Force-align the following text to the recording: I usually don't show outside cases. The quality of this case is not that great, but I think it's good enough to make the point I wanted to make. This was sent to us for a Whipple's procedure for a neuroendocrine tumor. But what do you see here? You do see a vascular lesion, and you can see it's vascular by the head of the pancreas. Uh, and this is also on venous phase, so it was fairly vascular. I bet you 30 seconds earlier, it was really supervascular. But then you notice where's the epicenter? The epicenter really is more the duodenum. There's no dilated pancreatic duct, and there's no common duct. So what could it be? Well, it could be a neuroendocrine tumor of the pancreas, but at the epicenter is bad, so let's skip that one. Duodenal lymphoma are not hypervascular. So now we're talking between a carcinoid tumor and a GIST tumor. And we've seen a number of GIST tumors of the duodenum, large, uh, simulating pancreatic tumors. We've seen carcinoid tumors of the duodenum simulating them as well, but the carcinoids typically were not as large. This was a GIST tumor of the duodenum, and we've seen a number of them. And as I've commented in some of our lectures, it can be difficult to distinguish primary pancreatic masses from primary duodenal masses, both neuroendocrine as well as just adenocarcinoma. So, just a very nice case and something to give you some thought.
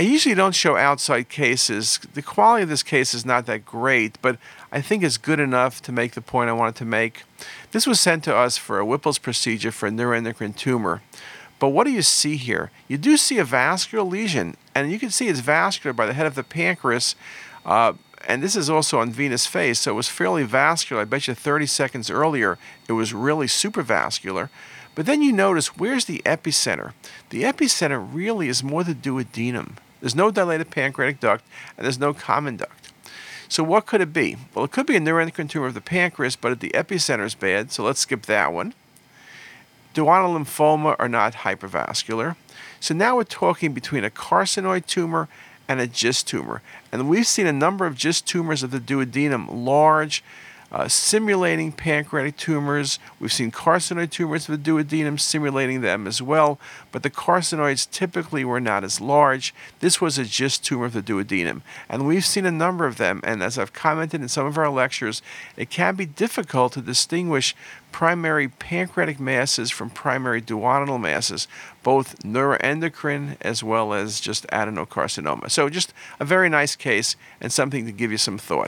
I 0.00 0.04
usually 0.04 0.34
don't 0.34 0.54
show 0.54 0.78
outside 0.78 1.28
cases. 1.28 2.00
The 2.14 2.22
quality 2.22 2.62
of 2.62 2.70
this 2.70 2.82
case 2.82 3.12
is 3.12 3.26
not 3.26 3.44
that 3.44 3.66
great, 3.66 4.16
but 4.22 4.38
I 4.72 4.80
think 4.80 5.02
it's 5.02 5.18
good 5.18 5.38
enough 5.38 5.82
to 5.82 5.92
make 5.92 6.12
the 6.12 6.22
point 6.22 6.48
I 6.48 6.54
wanted 6.54 6.76
to 6.76 6.86
make. 6.86 7.24
This 7.72 7.86
was 7.86 8.00
sent 8.00 8.24
to 8.24 8.34
us 8.34 8.56
for 8.56 8.78
a 8.78 8.86
Whipple's 8.86 9.18
procedure 9.18 9.70
for 9.70 9.88
a 9.88 9.90
neuroendocrine 9.90 10.56
tumor. 10.56 11.02
But 11.58 11.68
what 11.68 11.84
do 11.84 11.90
you 11.90 12.00
see 12.00 12.36
here? 12.36 12.70
You 12.88 12.96
do 12.96 13.18
see 13.18 13.36
a 13.36 13.44
vascular 13.44 14.02
lesion, 14.02 14.56
and 14.74 14.90
you 14.90 14.98
can 14.98 15.10
see 15.10 15.28
it's 15.28 15.40
vascular 15.40 15.92
by 15.92 16.06
the 16.06 16.14
head 16.14 16.24
of 16.24 16.34
the 16.34 16.44
pancreas. 16.44 17.14
Uh, 17.66 17.92
and 18.26 18.42
this 18.42 18.56
is 18.56 18.70
also 18.70 19.00
on 19.00 19.12
venous 19.12 19.44
phase, 19.44 19.80
so 19.80 19.90
it 19.90 19.96
was 19.96 20.08
fairly 20.08 20.44
vascular. 20.44 21.02
I 21.02 21.04
bet 21.04 21.28
you 21.28 21.34
30 21.34 21.66
seconds 21.66 22.08
earlier, 22.08 22.56
it 22.88 22.94
was 22.94 23.12
really 23.12 23.48
supervascular. 23.48 24.48
But 24.94 25.04
then 25.04 25.20
you 25.20 25.30
notice 25.30 25.76
where's 25.76 26.06
the 26.06 26.22
epicenter? 26.24 26.94
The 27.28 27.42
epicenter 27.42 28.02
really 28.10 28.48
is 28.48 28.64
more 28.64 28.82
the 28.82 28.94
duodenum. 28.94 29.76
There's 30.00 30.14
no 30.14 30.30
dilated 30.30 30.70
pancreatic 30.70 31.20
duct, 31.20 31.44
and 31.76 31.84
there's 31.84 31.98
no 31.98 32.14
common 32.14 32.56
duct. 32.56 32.92
So 33.48 33.64
what 33.64 33.86
could 33.86 34.00
it 34.00 34.12
be? 34.12 34.36
Well, 34.54 34.64
it 34.64 34.70
could 34.70 34.86
be 34.86 34.96
a 34.96 35.00
neuroendocrine 35.00 35.50
tumor 35.50 35.66
of 35.66 35.74
the 35.74 35.80
pancreas, 35.80 36.36
but 36.36 36.52
at 36.52 36.60
the 36.60 36.70
epicenter 36.70 37.24
is 37.26 37.34
bad, 37.34 37.72
so 37.72 37.82
let's 37.82 38.00
skip 38.00 38.22
that 38.26 38.52
one. 38.52 38.74
Duodenal 39.92 40.38
lymphoma 40.38 40.94
are 40.98 41.08
not 41.08 41.34
hypervascular. 41.34 42.36
So 42.78 42.94
now 42.94 43.16
we're 43.16 43.24
talking 43.24 43.72
between 43.72 44.04
a 44.04 44.10
carcinoid 44.10 44.86
tumor 44.86 45.28
and 45.68 45.80
a 45.80 45.86
GIST 45.86 46.28
tumor. 46.28 46.62
And 46.92 47.08
we've 47.08 47.26
seen 47.26 47.46
a 47.46 47.52
number 47.52 47.86
of 47.86 47.96
GIST 47.96 48.26
tumors 48.26 48.62
of 48.62 48.70
the 48.70 48.80
duodenum, 48.80 49.48
large, 49.50 50.22
uh, 50.72 50.88
simulating 50.88 51.72
pancreatic 51.72 52.36
tumors. 52.36 52.98
We've 53.18 53.32
seen 53.32 53.50
carcinoid 53.50 54.10
tumors 54.10 54.48
of 54.48 54.62
the 54.62 54.70
duodenum 54.70 55.18
simulating 55.18 55.80
them 55.80 56.06
as 56.06 56.22
well, 56.22 56.58
but 56.92 57.02
the 57.02 57.10
carcinoids 57.10 57.90
typically 57.90 58.44
were 58.44 58.60
not 58.60 58.84
as 58.84 59.00
large. 59.00 59.54
This 59.80 60.00
was 60.00 60.18
a 60.18 60.24
GIST 60.24 60.64
tumor 60.64 60.86
of 60.86 60.92
the 60.92 61.02
duodenum, 61.02 61.62
and 61.88 62.06
we've 62.06 62.24
seen 62.24 62.46
a 62.46 62.50
number 62.50 62.86
of 62.86 62.96
them. 62.96 63.20
And 63.24 63.42
as 63.42 63.58
I've 63.58 63.72
commented 63.72 64.20
in 64.20 64.28
some 64.28 64.46
of 64.46 64.58
our 64.58 64.70
lectures, 64.70 65.22
it 65.56 65.70
can 65.70 65.96
be 65.96 66.06
difficult 66.06 66.74
to 66.74 66.80
distinguish 66.80 67.54
primary 67.92 68.48
pancreatic 68.48 69.18
masses 69.18 69.70
from 69.70 69.90
primary 69.90 70.40
duodenal 70.40 71.00
masses, 71.00 71.48
both 71.82 72.18
neuroendocrine 72.22 73.36
as 73.40 73.64
well 73.64 73.92
as 73.92 74.20
just 74.20 74.46
adenocarcinoma. 74.48 75.50
So, 75.50 75.68
just 75.68 75.92
a 76.18 76.24
very 76.24 76.48
nice 76.48 76.76
case 76.76 77.16
and 77.40 77.52
something 77.52 77.86
to 77.86 77.92
give 77.92 78.12
you 78.12 78.18
some 78.18 78.38
thought. 78.38 78.58